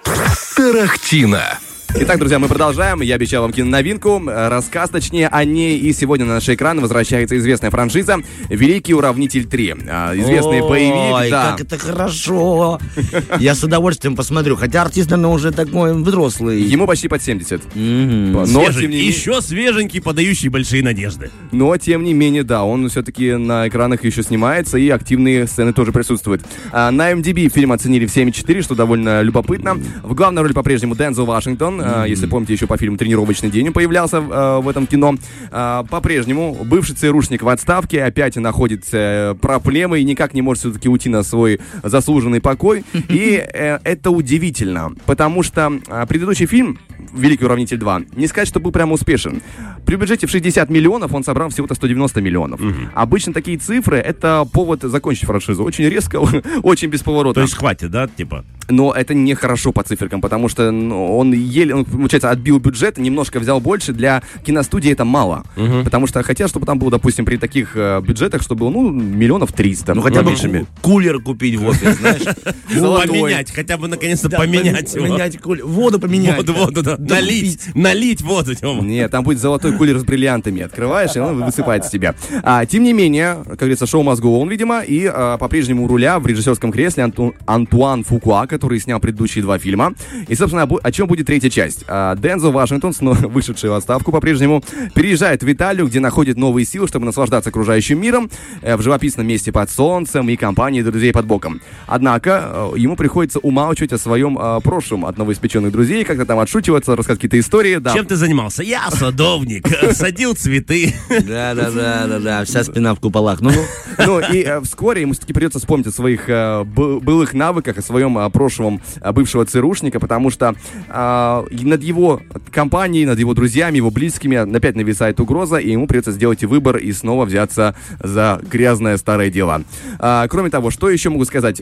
Тарахтина. 0.56 1.58
Итак, 1.92 2.18
друзья, 2.18 2.38
мы 2.38 2.48
продолжаем. 2.48 3.00
Я 3.02 3.16
обещал 3.16 3.42
вам 3.42 3.52
киноновинку. 3.52 4.22
Рассказ, 4.24 4.90
точнее, 4.90 5.28
о 5.28 5.44
ней. 5.44 5.78
И 5.78 5.92
сегодня 5.92 6.24
на 6.24 6.34
наши 6.34 6.54
экраны 6.54 6.80
возвращается 6.80 7.36
известная 7.36 7.70
франшиза 7.70 8.18
«Великий 8.48 8.94
уравнитель 8.94 9.42
3». 9.42 9.86
А, 9.90 10.14
Известный 10.16 10.60
боевик, 10.60 11.14
Ой, 11.14 11.30
да. 11.30 11.50
как 11.50 11.60
это 11.66 11.78
хорошо. 11.78 12.78
Я 13.38 13.54
с 13.54 13.64
удовольствием 13.64 14.14
посмотрю. 14.16 14.56
Хотя 14.56 14.82
артист, 14.82 15.10
наверное, 15.10 15.34
уже 15.34 15.50
такой 15.50 15.92
взрослый. 15.94 16.62
Ему 16.62 16.86
почти 16.86 17.08
под 17.08 17.22
70. 17.22 17.74
Мгм. 17.74 18.32
Но, 18.32 18.70
тем 18.72 18.90
не 18.90 18.98
еще 19.04 19.40
свеженький, 19.42 20.00
подающий 20.00 20.48
большие 20.48 20.82
надежды. 20.82 21.30
но, 21.52 21.76
тем 21.76 22.04
не 22.04 22.14
менее, 22.14 22.44
да, 22.44 22.64
он 22.64 22.88
все-таки 22.88 23.32
на 23.32 23.68
экранах 23.68 24.04
еще 24.04 24.22
снимается, 24.22 24.78
и 24.78 24.88
активные 24.90 25.46
сцены 25.46 25.72
тоже 25.72 25.92
присутствуют. 25.92 26.42
А, 26.72 26.90
на 26.90 27.12
MDB 27.12 27.48
фильм 27.48 27.72
оценили 27.72 28.06
в 28.06 28.16
7,4, 28.16 28.62
что 28.62 28.74
довольно 28.74 29.22
любопытно. 29.22 29.76
В 30.02 30.14
главной 30.14 30.42
роли 30.42 30.52
по-прежнему 30.52 30.94
Дензел 30.96 31.26
Вашингтон. 31.26 31.79
А, 31.82 32.04
Если 32.04 32.26
помните, 32.26 32.52
еще 32.52 32.66
по 32.66 32.76
фильму 32.76 32.96
«Тренировочный 32.96 33.50
день» 33.50 33.72
появлялся 33.72 34.18
э, 34.18 34.60
в 34.60 34.68
этом 34.68 34.86
кино. 34.86 35.14
А, 35.50 35.84
По-прежнему 35.84 36.56
бывший 36.64 36.94
ЦРУшник 36.94 37.42
в 37.42 37.48
отставке 37.48 38.02
опять 38.02 38.36
находит 38.36 38.84
э, 38.92 39.34
проблемы 39.40 40.00
и 40.00 40.04
никак 40.04 40.34
не 40.34 40.42
может 40.42 40.62
все-таки 40.62 40.88
уйти 40.88 41.08
на 41.08 41.22
свой 41.22 41.60
заслуженный 41.82 42.40
покой. 42.40 42.84
И 43.08 43.42
э, 43.42 43.78
это 43.84 44.10
удивительно, 44.10 44.92
потому 45.06 45.42
что 45.42 45.72
предыдущий 46.08 46.46
фильм 46.46 46.78
«Великий 47.14 47.44
уравнитель 47.44 47.78
2» 47.78 48.08
не 48.16 48.26
сказать, 48.26 48.48
что 48.48 48.60
был 48.60 48.70
прямо 48.72 48.92
успешен. 48.94 49.42
При 49.86 49.96
бюджете 49.96 50.26
в 50.26 50.30
60 50.30 50.68
миллионов 50.70 51.12
он 51.14 51.24
собрал 51.24 51.48
всего-то 51.50 51.74
190 51.74 52.20
миллионов. 52.20 52.60
Обычно 52.94 53.32
такие 53.32 53.58
цифры— 53.58 53.96
это 53.98 54.46
повод 54.52 54.82
закончить 54.82 55.24
франшизу. 55.24 55.64
Очень 55.64 55.88
резко, 55.88 56.16
очень 56.62 56.88
без 56.88 57.02
поворота. 57.02 57.34
То 57.36 57.42
есть 57.42 57.54
хватит, 57.54 57.90
да, 57.90 58.06
типа? 58.08 58.44
Но 58.68 58.92
это 58.92 59.14
нехорошо 59.14 59.72
по 59.72 59.82
циферкам, 59.82 60.20
потому 60.20 60.48
что 60.48 60.70
ну, 60.70 61.18
он 61.18 61.32
еле, 61.32 61.74
он, 61.74 61.84
получается, 61.84 62.30
отбил 62.30 62.58
бюджет, 62.60 62.98
немножко 62.98 63.40
взял 63.40 63.60
больше. 63.60 63.92
Для 63.92 64.22
киностудии 64.44 64.92
это 64.92 65.04
мало. 65.04 65.44
Потому 65.84 66.06
что 66.06 66.22
хотел, 66.22 66.46
чтобы 66.48 66.66
там 66.66 66.78
было, 66.78 66.90
допустим, 66.90 67.24
при 67.24 67.36
таких 67.36 67.72
э, 67.76 68.00
бюджетах, 68.00 68.42
чтобы 68.42 68.60
было, 68.60 68.70
ну, 68.70 68.90
миллионов 68.90 69.52
300. 69.52 69.94
Ну, 69.94 70.02
хотя 70.02 70.22
бы 70.22 70.30
меньшими. 70.30 70.66
ку- 70.82 70.90
кулер 70.92 71.20
купить 71.20 71.56
в 71.56 71.66
офис, 71.66 71.96
знаешь. 71.98 72.22
Поменять, 73.08 73.50
хотя 73.50 73.76
бы 73.76 73.88
наконец-то 73.88 74.28
поменять 74.30 74.94
поме- 74.94 74.96
его. 74.96 75.06
Поменять 75.16 75.38
кулер. 75.38 75.66
Воду 75.66 75.98
поменять. 75.98 76.36
Воду, 76.36 76.52
воду, 76.54 76.82
да. 76.82 76.96
Налить, 77.08 77.74
налить 77.74 78.20
воду, 78.20 78.54
Тёма. 78.54 78.82
Нет, 78.82 79.10
там 79.10 79.24
будет 79.24 79.38
золотой 79.38 79.72
кулер 79.72 79.98
с 79.98 80.04
бриллиантами. 80.04 80.62
Открываешь, 80.62 81.16
и 81.16 81.18
он 81.18 81.42
высыпается 81.44 81.88
с 81.88 81.92
тебя. 81.92 82.14
А, 82.42 82.66
тем 82.66 82.82
не 82.82 82.92
менее, 82.92 83.38
как 83.46 83.58
говорится, 83.58 83.86
шоу 83.86 84.02
мозгу 84.02 84.38
он, 84.38 84.48
видимо, 84.48 84.80
и 84.80 85.06
а, 85.10 85.38
по-прежнему 85.38 85.84
у 85.84 85.88
руля 85.88 86.18
в 86.18 86.26
режиссерском 86.26 86.72
кресле 86.72 87.04
Анту- 87.04 87.34
Антуан 87.46 88.04
Фукуа, 88.04 88.46
который 88.46 88.78
снял 88.80 89.00
предыдущие 89.00 89.42
два 89.42 89.58
фильма. 89.58 89.94
И, 90.28 90.34
собственно, 90.34 90.62
обо- 90.62 90.80
о 90.82 90.92
чем 90.92 91.06
будет 91.06 91.26
третья 91.26 91.48
часть? 91.48 91.84
А, 91.88 92.14
Дензел 92.16 92.52
Вашингтон, 92.52 92.92
снова 92.92 93.16
вышедший 93.28 93.70
в 93.70 93.74
отставку 93.74 94.12
по-прежнему, 94.12 94.62
переезжает 94.94 95.42
в 95.42 95.50
Италию, 95.50 95.86
где 95.86 96.00
находит 96.00 96.36
новые 96.36 96.66
силы, 96.66 96.86
чтобы 96.86 97.06
наслаждаться 97.06 97.48
окружающим 97.50 98.00
миром 98.00 98.30
э, 98.60 98.76
в 98.76 98.82
живописном 98.82 99.26
месте 99.26 99.52
под 99.52 99.70
солнцем 99.70 100.28
и 100.28 100.36
компанией 100.36 100.82
друзей 100.82 101.12
под 101.12 101.24
боком. 101.26 101.60
Однако, 101.86 102.70
э, 102.74 102.78
ему 102.78 102.96
приходится 102.96 103.38
умалчивать 103.38 103.92
о 103.92 103.98
своем 103.98 104.38
э, 104.38 104.60
прошлом 104.62 105.06
от 105.06 105.16
новоиспеченных 105.16 105.72
друзей, 105.72 106.04
как-то 106.04 106.26
там 106.26 106.38
отшучиваться, 106.38 106.79
рассказывать 106.88 107.18
какие-то 107.20 107.38
истории. 107.38 107.76
Да. 107.76 107.94
Чем 107.94 108.06
ты 108.06 108.16
занимался? 108.16 108.62
Я 108.62 108.90
садовник, 108.90 109.66
садил 109.92 110.34
цветы. 110.34 110.94
Да, 111.08 111.54
да, 111.54 111.70
да, 111.70 112.06
да, 112.06 112.18
да. 112.18 112.44
Вся 112.44 112.64
спина 112.64 112.94
в 112.94 113.00
куполах. 113.00 113.40
Ну, 113.40 113.50
ну. 113.50 113.64
Ну 114.06 114.20
и 114.20 114.42
э, 114.42 114.60
вскоре 114.62 115.02
ему 115.02 115.12
все-таки 115.12 115.32
придется 115.32 115.58
вспомнить 115.58 115.86
о 115.86 115.90
своих 115.92 116.28
э, 116.28 116.64
бы- 116.64 117.00
былых 117.00 117.34
навыках, 117.34 117.78
о 117.78 117.82
своем 117.82 118.18
э, 118.18 118.30
прошлом 118.30 118.80
бывшего 119.12 119.44
ЦРУшника, 119.44 120.00
потому 120.00 120.30
что 120.30 120.54
над 120.88 121.82
его 121.82 122.20
компанией, 122.50 123.06
над 123.06 123.18
его 123.18 123.34
друзьями, 123.34 123.76
его 123.76 123.90
близкими 123.90 124.36
опять 124.36 124.76
нависает 124.76 125.20
угроза, 125.20 125.56
и 125.56 125.70
ему 125.70 125.86
придется 125.86 126.12
сделать 126.12 126.42
выбор 126.44 126.76
и 126.76 126.92
снова 126.92 127.24
взяться 127.24 127.74
за 128.02 128.40
грязное 128.50 128.96
старое 128.96 129.30
дело. 129.30 129.62
Кроме 129.98 130.50
того, 130.50 130.70
что 130.70 130.88
еще 130.90 131.10
могу 131.10 131.24
сказать? 131.24 131.60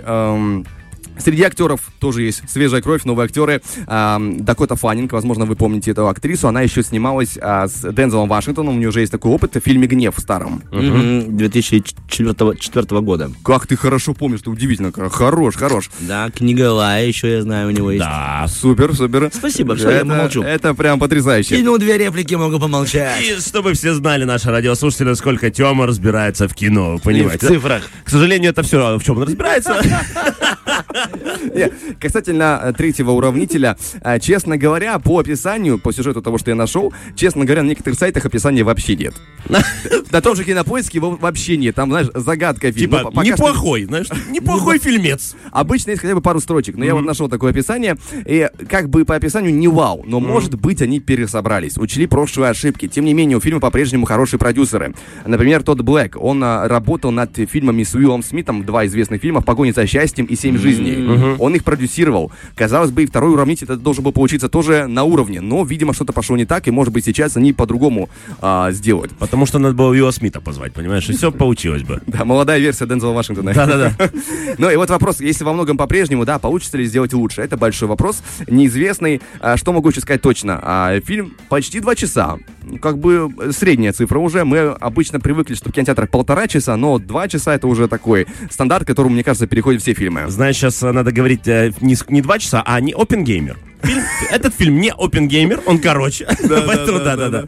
Среди 1.19 1.43
актеров 1.43 1.81
тоже 2.01 2.23
есть 2.23 2.43
свежая 2.49 2.81
кровь, 2.83 3.05
новые 3.05 3.27
актеры. 3.27 3.61
Дакота 3.87 4.77
Фаннинг, 4.77 5.13
возможно, 5.13 5.45
вы 5.45 5.57
помните 5.57 5.91
эту 5.91 6.09
актрису. 6.09 6.49
Она 6.49 6.63
еще 6.63 6.83
снималась 6.83 7.39
а, 7.41 7.67
с 7.69 7.93
Дензелом 7.93 8.29
Вашингтоном. 8.29 8.75
У 8.75 8.79
нее 8.79 8.89
уже 8.89 9.01
есть 9.01 9.13
такой 9.13 9.31
опыт 9.33 9.57
в 9.57 9.61
фильме 9.61 9.87
«Гнев» 9.87 10.15
старом. 10.19 10.63
Мгм. 10.71 11.37
2004 11.37 13.01
года. 13.01 13.31
Как 13.45 13.67
ты 13.67 13.77
хорошо 13.77 14.15
помнишь, 14.15 14.41
ты 14.43 14.51
удивительно. 14.51 14.93
Хорош, 15.11 15.57
хорош. 15.57 15.91
Да, 16.01 16.31
книга 16.31 16.73
Лая 16.73 17.07
еще, 17.07 17.31
я 17.31 17.43
знаю, 17.43 17.69
у 17.69 17.71
него 17.71 17.91
есть. 17.91 18.05
Да. 18.05 18.47
Супер, 18.49 18.95
супер. 18.95 19.31
Спасибо, 19.33 19.77
всё, 19.77 19.91
я 19.91 19.97
это, 19.99 20.07
помолчу. 20.07 20.43
Это 20.43 20.75
прям 20.75 20.99
потрясающе. 20.99 21.57
Кинул 21.57 21.79
две 21.79 21.99
реплики, 21.99 22.35
могу 22.35 22.59
помолчать. 22.59 23.21
И 23.23 23.41
чтобы 23.41 23.75
все 23.75 23.95
знали, 23.95 24.25
наши 24.25 24.51
радиослушатели, 24.51 25.09
насколько 25.09 25.51
Тёма 25.51 25.87
разбирается 25.87 26.49
в 26.49 26.55
кино, 26.55 26.95
И 26.95 26.99
в 26.99 27.03
понимаете? 27.03 27.47
цифрах. 27.47 27.83
К 28.05 28.11
сожалению, 28.11 28.51
это 28.51 28.63
все, 28.63 28.99
в 28.99 29.05
чем 29.05 29.17
он 29.19 29.25
разбирается. 29.25 29.81
Касательно 32.01 32.61
э, 32.63 32.73
третьего 32.73 33.13
уравнителя, 33.13 33.77
э, 34.03 34.19
честно 34.21 34.57
говоря, 34.57 34.99
по 34.99 35.19
описанию, 35.19 35.79
по 35.79 35.93
сюжету 35.93 36.23
того, 36.23 36.39
что 36.39 36.51
я 36.51 36.55
нашел, 36.55 36.93
честно 37.17 37.45
говоря, 37.45 37.63
на 37.63 37.69
некоторых 37.69 37.99
сайтах 37.99 38.25
описания 38.27 38.63
вообще 38.63 38.97
нет. 38.97 39.15
На 40.11 40.21
том 40.21 40.37
же 40.37 40.45
кинопоиске 40.45 40.99
его 40.99 41.11
вообще 41.11 41.57
нет. 41.57 41.75
Там, 41.75 41.91
знаешь, 41.91 42.09
загадка 42.15 42.73
фильма. 42.73 43.11
Типа, 43.11 43.21
неплохой, 43.23 43.85
знаешь, 43.85 44.07
неплохой 44.31 44.79
фильмец. 44.79 45.37
Обычно 45.53 45.91
есть 45.91 46.03
хотя 46.03 46.15
бы 46.15 46.21
пару 46.21 46.41
строчек, 46.41 46.77
но 46.77 46.85
я 46.85 46.95
вот 46.95 47.05
нашел 47.05 47.29
такое 47.29 47.51
описание, 47.51 47.97
и 48.27 48.49
как 48.69 48.89
бы 48.89 49.05
по 49.05 49.15
описанию 49.15 49.55
не 49.55 49.69
вау, 49.69 50.03
но 50.07 50.21
может 50.21 50.55
быть 50.57 50.83
они 50.83 51.01
пересобрались, 51.01 51.77
учли 51.79 52.07
прошлые 52.07 52.51
ошибки. 52.51 52.89
Тем 52.89 53.05
не 53.05 53.15
менее, 53.15 53.37
у 53.37 53.41
фильма 53.41 53.61
по-прежнему 53.61 54.07
хорошие 54.07 54.39
продюсеры. 54.39 54.95
Например, 55.27 55.63
тот 55.63 55.81
Блэк, 55.81 56.17
он 56.19 56.43
а, 56.43 56.69
работал 56.69 57.11
над 57.11 57.37
фильмами 57.37 57.83
с 57.83 57.95
Уиллом 57.95 58.23
Смитом, 58.23 58.65
два 58.65 58.87
известных 58.87 59.21
фильма 59.21 59.41
«В 59.41 59.45
погоне 59.45 59.73
за 59.73 59.87
счастьем» 59.87 60.27
и 60.27 60.37
«Семь 60.37 60.59
жизней». 60.59 60.98
Он 61.39 61.55
их 61.55 61.65
продюсировал. 61.65 62.33
Казалось 62.55 62.91
бы, 62.91 63.03
и 63.03 63.07
второй 63.07 63.33
уравнитель 63.33 63.65
это 63.65 63.77
должен 63.77 64.05
был 64.05 64.13
получиться 64.13 64.49
тоже 64.49 64.87
на 64.87 65.05
уровне, 65.05 65.41
но, 65.41 65.65
видимо, 65.65 65.95
что-то 65.95 66.13
пошло 66.13 66.37
не 66.37 66.45
так, 66.45 66.69
и, 66.69 66.71
может 66.71 66.93
быть, 66.93 67.05
сейчас 67.05 67.37
они 67.37 67.53
по-другому 67.53 68.09
а, 68.41 68.71
сделают. 68.73 69.13
Потому 69.19 69.47
что 69.47 69.59
надо 69.59 69.75
было 69.75 69.91
Уилла 69.91 70.11
Смита 70.11 70.41
позвать, 70.41 70.73
понимаешь, 70.73 71.09
и 71.09 71.13
все 71.13 71.31
получилось 71.31 71.83
бы. 71.83 72.01
Да, 72.07 72.25
молодая 72.25 72.59
версия 72.59 72.87
Дензела 72.87 73.13
Вашингтона. 73.13 73.53
Да-да-да. 73.55 73.93
Ну 74.59 74.71
и 74.71 74.77
вот 74.77 74.91
вопрос, 74.91 75.21
если 75.21 75.45
во 75.45 75.53
многом 75.53 75.77
по-прежнему, 75.77 76.25
да, 76.25 76.39
получится 76.39 76.79
ли 76.79 76.85
сделать 76.85 77.13
лучше? 77.13 77.43
Это 77.43 77.57
большой 77.57 77.89
вопрос, 77.89 78.23
неизвестный. 78.49 79.21
А, 79.41 79.57
что 79.57 79.73
могу 79.73 79.91
еще 79.91 80.01
сказать 80.01 80.23
точно? 80.23 80.59
А, 80.63 81.01
фильм 81.01 81.35
почти 81.49 81.81
два 81.81 81.95
часа. 81.95 82.39
Как 82.81 82.99
бы 82.99 83.33
э, 83.41 83.53
средняя 83.53 83.93
цифра 83.93 84.19
уже. 84.19 84.45
Мы 84.45 84.59
обычно 84.59 85.21
привыкли, 85.21 85.55
что 85.55 85.71
в 85.71 85.73
кинотеатрах 85.73 86.11
полтора 86.11 86.49
часа, 86.49 86.77
но 86.77 86.99
два 86.99 87.29
часа 87.29 87.55
это 87.55 87.67
уже 87.67 87.89
такой 87.89 88.27
стандарт, 88.51 88.85
к 88.85 88.89
которому, 88.89 89.15
мне 89.15 89.25
кажется, 89.25 89.47
переходят 89.47 89.83
все 89.83 89.95
фильмы. 89.95 90.25
Знаешь, 90.29 90.57
сейчас 90.57 90.83
надо 90.93 91.13
говорить 91.13 91.47
э, 91.47 91.73
не, 91.81 91.97
не 92.09 92.21
два 92.23 92.39
часа, 92.39 92.63
а 92.67 92.81
не 92.81 92.93
опенгеймер. 92.93 93.57
Фильм- 93.83 94.03
Этот 94.33 94.55
фильм 94.55 94.81
не 94.81 94.91
опенгеймер, 94.93 95.61
он 95.67 95.79
короче. 95.79 96.27
Поэтому 96.67 96.99
да-да-да. 96.99 97.45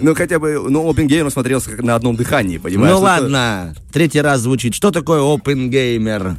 Ну, 0.00 0.14
хотя 0.14 0.38
бы, 0.38 0.66
ну, 0.68 0.88
Опенгеймер 0.90 1.30
смотрелся 1.30 1.70
как 1.70 1.82
на 1.82 1.94
одном 1.94 2.16
дыхании, 2.16 2.58
понимаешь? 2.58 2.94
Ну 2.94 3.00
ладно, 3.00 3.74
третий 3.92 4.20
раз 4.20 4.40
звучит. 4.40 4.74
Что 4.74 4.90
такое 4.90 5.20
Open 5.20 5.68
Gamer? 5.70 6.34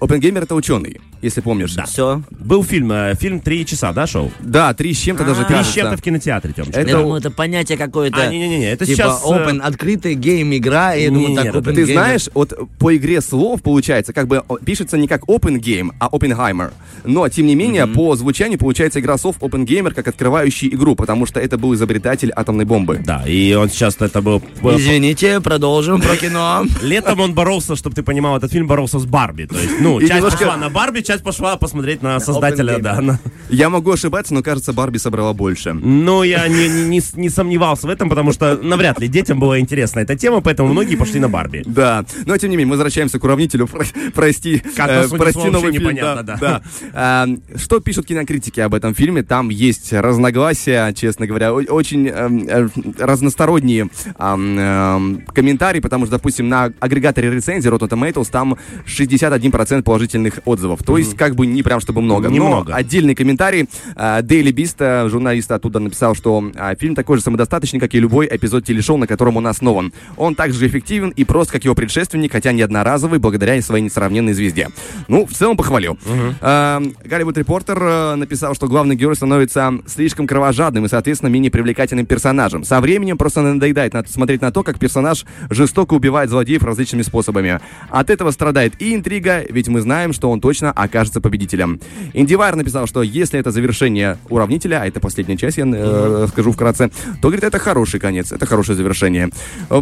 Опенгеймер 0.00 0.42
это 0.44 0.54
ученый, 0.54 1.00
если 1.22 1.40
помнишь. 1.40 1.74
Да. 1.74 1.84
Все. 1.84 2.22
Был 2.30 2.62
фильм, 2.64 2.90
э, 2.92 3.14
фильм 3.18 3.40
«Три 3.40 3.64
часа», 3.66 3.92
да, 3.92 4.06
шоу? 4.06 4.30
Да, 4.40 4.72
три 4.74 4.92
с 4.94 4.98
чем-то 4.98 5.24
даже 5.24 5.44
Три 5.44 5.62
с 5.62 5.72
чем-то 5.72 5.96
в 5.96 6.02
кинотеатре, 6.02 6.52
Тёмочка. 6.52 6.80
Это- 6.80 6.90
Я 6.90 6.96
думаю, 6.98 7.20
это 7.20 7.30
понятие 7.30 7.78
какое-то. 7.78 8.22
А, 8.22 8.26
не-не-не, 8.30 8.70
это 8.72 8.86
типа 8.86 8.96
сейчас, 8.96 9.22
э, 9.24 9.28
open, 9.28 9.60
открытый 9.60 10.14
гейм 10.14 10.54
игра. 10.56 10.94
и 10.94 11.04
Я 11.04 11.10
думаю, 11.10 11.34
так 11.36 11.54
open 11.54 11.74
Ты 11.74 11.86
знаешь, 11.86 12.28
вот 12.34 12.52
по 12.78 12.96
игре 12.96 13.20
слов 13.20 13.62
получается, 13.62 14.12
как 14.12 14.26
бы 14.28 14.42
пишется 14.64 14.96
не 14.98 15.06
как 15.08 15.24
Open 15.24 15.58
Game, 15.60 15.90
а 15.98 16.08
Oppenheimer. 16.08 16.70
Но, 17.04 17.28
тем 17.28 17.46
не 17.46 17.54
менее, 17.54 17.86
по 17.86 18.14
звучанию 18.16 18.58
получается 18.58 19.00
игра 19.00 19.16
слов 19.18 19.36
Open 19.40 19.64
Gamer 19.66 19.92
как 19.94 20.08
открывающий 20.08 20.68
игру, 20.68 20.94
потому 20.94 21.26
что 21.26 21.40
это 21.40 21.58
был 21.58 21.74
изобретатель 21.74 22.32
атомной 22.34 22.64
бомбы. 22.64 23.00
Да, 23.04 23.24
и 23.26 23.54
он 23.54 23.68
сейчас 23.70 23.96
это 24.00 24.20
был... 24.22 24.42
э, 24.62 24.76
Извините, 24.76 25.40
продолжим 25.40 26.00
про 26.00 26.16
кино. 26.20 26.64
Летом 26.82 27.20
он 27.20 27.34
боролся, 27.34 27.76
чтобы 27.76 27.94
ты 27.94 28.02
понимал, 28.02 28.36
этот 28.36 28.52
фильм 28.52 28.66
боролся 28.66 28.98
с 28.98 29.04
Барби. 29.06 29.44
То 29.46 29.56
есть, 29.58 29.80
ну, 29.80 30.00
часть 30.00 30.22
пошла 30.22 30.56
на 30.56 30.68
Барби, 30.70 31.00
часть 31.10 31.24
пошла 31.24 31.56
посмотреть 31.56 32.02
на 32.02 32.20
создателя, 32.20 32.78
да. 32.78 33.00
На- 33.00 33.18
Я 33.48 33.68
могу 33.68 33.90
ошибаться, 33.90 34.32
но 34.32 34.42
кажется, 34.42 34.72
Барби 34.72 34.98
собрала 34.98 35.32
больше. 35.32 35.72
Ну, 35.72 36.22
я 36.22 36.46
не, 36.46 36.68
не, 36.68 36.84
не 36.88 37.00
не 37.14 37.28
сомневался 37.28 37.88
в 37.88 37.90
этом, 37.90 38.08
потому 38.08 38.30
что 38.32 38.56
навряд 38.56 39.00
ли 39.00 39.08
детям 39.08 39.40
была 39.40 39.58
интересна 39.58 40.00
эта 40.00 40.16
тема, 40.16 40.40
поэтому 40.40 40.68
многие 40.68 40.94
пошли 40.94 41.18
на 41.18 41.28
Барби. 41.28 41.64
Да, 41.66 42.04
но 42.26 42.36
тем 42.36 42.50
не 42.50 42.56
менее, 42.56 42.68
мы 42.68 42.72
возвращаемся 42.76 43.18
к 43.18 43.24
уравнителю. 43.24 43.66
Про- 43.66 43.84
прости, 44.14 44.62
Как 44.76 44.88
э, 44.88 45.08
прости 45.08 45.50
новый 45.50 45.72
фильм. 45.72 45.82
непонятно, 45.82 46.36
да. 46.40 46.62
А, 46.92 47.26
что 47.56 47.80
пишут 47.80 48.06
кинокритики 48.06 48.60
об 48.60 48.72
этом 48.72 48.94
фильме? 48.94 49.24
Там 49.24 49.48
есть 49.48 49.92
разногласия, 49.92 50.92
честно 50.92 51.26
говоря, 51.26 51.52
очень 51.52 52.06
эм, 52.06 52.46
э, 52.48 52.68
разносторонние 52.98 53.88
эм, 54.16 55.24
комментарии, 55.34 55.80
потому 55.80 56.06
что, 56.06 56.16
допустим, 56.18 56.48
на 56.48 56.72
агрегаторе 56.78 57.32
рецензий 57.32 57.68
Rotten 57.68 57.88
Tomatoes 57.88 58.28
там 58.30 58.56
61% 58.86 59.82
положительных 59.82 60.38
отзывов. 60.44 60.84
То 60.84 60.99
есть, 61.00 61.16
как 61.16 61.34
бы 61.34 61.46
не 61.46 61.62
прям 61.62 61.80
чтобы 61.80 62.00
много. 62.00 62.28
Немного. 62.28 62.70
Но 62.70 62.76
отдельный 62.76 63.14
комментарий 63.14 63.68
Daily 63.96 64.52
Beast, 64.52 64.76
э, 64.78 65.08
журналист 65.08 65.50
оттуда 65.50 65.78
написал, 65.80 66.14
что 66.14 66.42
э, 66.54 66.74
фильм 66.78 66.94
такой 66.94 67.16
же 67.18 67.22
самодостаточный, 67.22 67.80
как 67.80 67.94
и 67.94 68.00
любой 68.00 68.28
эпизод 68.30 68.64
телешоу, 68.64 68.96
на 68.96 69.06
котором 69.06 69.36
он 69.36 69.46
основан. 69.46 69.92
Он 70.16 70.34
также 70.34 70.66
эффективен 70.66 71.10
и 71.10 71.24
прост, 71.24 71.50
как 71.50 71.64
его 71.64 71.74
предшественник, 71.74 72.32
хотя 72.32 72.52
не 72.52 72.62
одноразовый, 72.62 73.18
благодаря 73.18 73.60
своей 73.62 73.82
несравненной 73.84 74.32
звезде. 74.32 74.68
Ну, 75.08 75.26
в 75.26 75.32
целом 75.32 75.56
похвалил. 75.56 75.98
Э, 76.40 76.80
Голливуд 77.04 77.36
Репортер 77.38 77.78
э, 77.82 78.14
написал, 78.16 78.54
что 78.54 78.68
главный 78.68 78.96
герой 78.96 79.16
становится 79.16 79.72
слишком 79.86 80.26
кровожадным 80.26 80.84
и, 80.84 80.88
соответственно, 80.88 81.30
менее 81.30 81.50
привлекательным 81.50 82.06
персонажем. 82.06 82.64
Со 82.64 82.80
временем 82.80 83.18
просто 83.18 83.42
надоедает 83.42 83.94
на- 83.94 84.04
смотреть 84.06 84.40
на 84.42 84.50
то, 84.52 84.62
как 84.62 84.78
персонаж 84.78 85.24
жестоко 85.50 85.94
убивает 85.94 86.30
злодеев 86.30 86.62
различными 86.62 87.02
способами. 87.02 87.60
От 87.90 88.10
этого 88.10 88.30
страдает 88.30 88.74
и 88.80 88.94
интрига, 88.94 89.44
ведь 89.48 89.68
мы 89.68 89.80
знаем, 89.80 90.12
что 90.12 90.30
он 90.30 90.40
точно 90.40 90.70
окажется 90.70 90.89
победителем. 90.90 91.80
IndieWire 92.14 92.56
написал, 92.56 92.86
что 92.86 93.02
если 93.02 93.38
это 93.38 93.50
завершение 93.50 94.18
уравнителя, 94.28 94.82
а 94.82 94.86
это 94.86 95.00
последняя 95.00 95.36
часть, 95.36 95.58
я 95.58 95.64
э, 95.66 96.26
скажу 96.28 96.52
вкратце, 96.52 96.90
то, 97.20 97.28
говорит, 97.28 97.44
это 97.44 97.58
хороший 97.58 98.00
конец, 98.00 98.32
это 98.32 98.46
хорошее 98.46 98.76
завершение. 98.76 99.30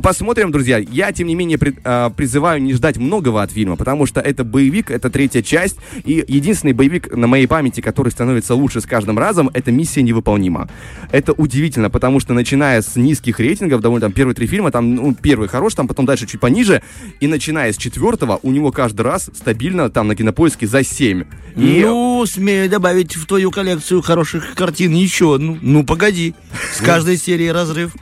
Посмотрим, 0.03 0.51
друзья. 0.51 0.79
Я, 0.79 1.13
тем 1.13 1.29
не 1.29 1.35
менее, 1.35 1.59
пред- 1.59 1.79
э, 1.85 2.11
призываю 2.17 2.63
не 2.63 2.73
ждать 2.75 2.97
многого 2.97 3.43
от 3.43 3.51
фильма, 3.53 3.77
потому 3.77 4.07
что 4.07 4.21
это 4.21 4.45
боевик, 4.45 4.91
это 4.91 5.11
третья 5.11 5.43
часть, 5.43 5.77
и 6.05 6.25
единственный 6.29 6.73
боевик 6.73 7.15
на 7.17 7.27
моей 7.27 7.47
памяти, 7.47 7.81
который 7.81 8.11
становится 8.11 8.55
лучше 8.55 8.81
с 8.81 8.87
каждым 8.87 9.19
разом, 9.19 9.51
это 9.55 9.73
«Миссия 9.73 10.03
невыполнима». 10.03 10.69
Это 11.11 11.33
удивительно, 11.33 11.91
потому 11.91 12.21
что, 12.21 12.35
начиная 12.35 12.83
с 12.83 12.97
низких 12.97 13.41
рейтингов, 13.41 13.81
довольно 13.81 14.07
там 14.07 14.13
первые 14.13 14.35
три 14.35 14.47
фильма, 14.47 14.71
там, 14.71 14.95
ну, 14.95 15.15
первый 15.15 15.49
хорош, 15.49 15.75
там 15.75 15.89
потом 15.89 16.07
дальше 16.07 16.27
чуть 16.27 16.41
пониже, 16.41 16.83
и 17.21 17.27
начиная 17.27 17.73
с 17.73 17.77
четвертого, 17.77 18.41
у 18.43 18.51
него 18.51 18.73
каждый 18.73 19.03
раз 19.03 19.31
стабильно 19.35 19.91
там 19.91 20.09
на 20.09 20.15
кинопоиске 20.15 20.67
за 20.67 20.85
7. 20.85 20.98
И 21.01 21.83
Ну, 21.85 22.25
смею 22.27 22.71
добавить 22.71 23.17
в 23.17 23.27
твою 23.27 23.51
коллекцию 23.51 24.03
хороших 24.03 24.55
картин 24.55 24.93
еще. 24.93 25.39
Ну, 25.39 25.59
ну 25.61 25.85
погоди. 25.85 26.35
С 26.73 26.81
каждой 26.81 27.17
серии 27.17 27.49
разрыв. 27.49 27.95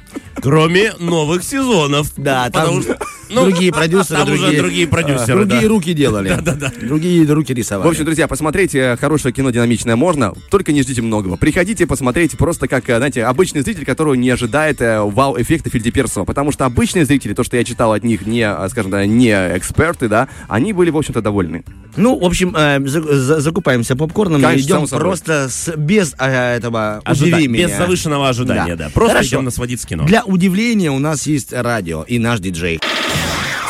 Кроме 0.43 0.93
новых 0.99 1.43
сезонов. 1.43 2.13
Да, 2.17 2.51
там 2.51 2.83
что, 2.83 2.99
ну, 3.31 3.45
другие 3.45 3.73
продюсеры, 3.73 4.21
там 4.21 4.33
уже 4.33 4.43
другие, 4.43 4.61
другие 4.61 4.87
продюсеры, 4.87 5.33
а, 5.33 5.45
другие 5.45 5.63
да. 5.63 5.69
руки 5.69 5.93
делали. 5.95 6.39
Другие 6.83 7.25
руки 7.33 7.53
В 7.53 7.57
рисовали. 7.57 7.89
общем, 7.89 8.05
друзья, 8.05 8.29
посмотрите 8.29 8.97
хорошее 9.01 9.35
кино 9.35 9.51
динамичное 9.51 9.97
можно, 9.97 10.35
только 10.51 10.73
не 10.73 10.83
ждите 10.83 11.03
многого. 11.03 11.37
Приходите, 11.37 11.87
посмотрите 11.87 12.37
просто 12.37 12.69
как, 12.69 12.89
э, 12.89 12.97
знаете, 12.99 13.25
обычный 13.25 13.63
зритель, 13.63 13.85
который 13.85 14.17
не 14.19 14.31
ожидает 14.31 14.81
э, 14.81 15.01
вау-эффекта 15.01 15.71
Фильдеперсова. 15.71 16.25
Потому 16.25 16.53
что 16.53 16.65
обычные 16.67 17.05
зрители, 17.05 17.33
то, 17.33 17.43
что 17.43 17.57
я 17.57 17.65
читал 17.65 17.93
от 17.93 18.05
них, 18.05 18.27
не, 18.27 18.47
э, 18.47 18.69
скажем 18.69 18.91
так, 18.91 19.07
не 19.07 19.31
эксперты, 19.31 20.09
да, 20.09 20.29
они 20.49 20.73
были, 20.73 20.91
в 20.91 20.97
общем-то, 20.97 21.23
довольны. 21.23 21.65
Ну, 21.97 22.19
в 22.19 22.25
общем, 22.25 22.55
э, 22.57 22.81
за- 22.87 23.03
за- 23.03 23.41
закупаемся 23.41 23.97
попкорном 23.97 24.43
Конечно, 24.43 24.61
и 24.61 24.67
идем 24.67 24.87
просто 24.89 25.49
с, 25.49 25.75
без 25.77 26.15
э, 26.19 26.57
этого 26.57 27.01
Ожида- 27.05 27.37
«Удиви 27.37 27.47
Без 27.49 27.67
меня». 27.67 27.79
завышенного 27.79 28.29
ожидания, 28.29 28.77
Да. 28.77 28.85
да. 28.87 28.91
Просто 28.91 29.15
Хорошо. 29.17 29.29
идем 29.29 29.45
на 29.45 29.51
сводить 29.51 29.81
с 29.81 29.87
кино. 29.87 30.05
Для 30.05 30.25
удивления 30.25 30.91
у 30.91 30.99
нас 30.99 31.27
есть 31.27 31.53
радио 31.53 32.03
и 32.03 32.19
наш 32.19 32.41
диджей. 32.41 32.81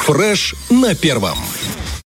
Фреш 0.04 0.54
на 0.71 0.95
первом. 0.95 1.37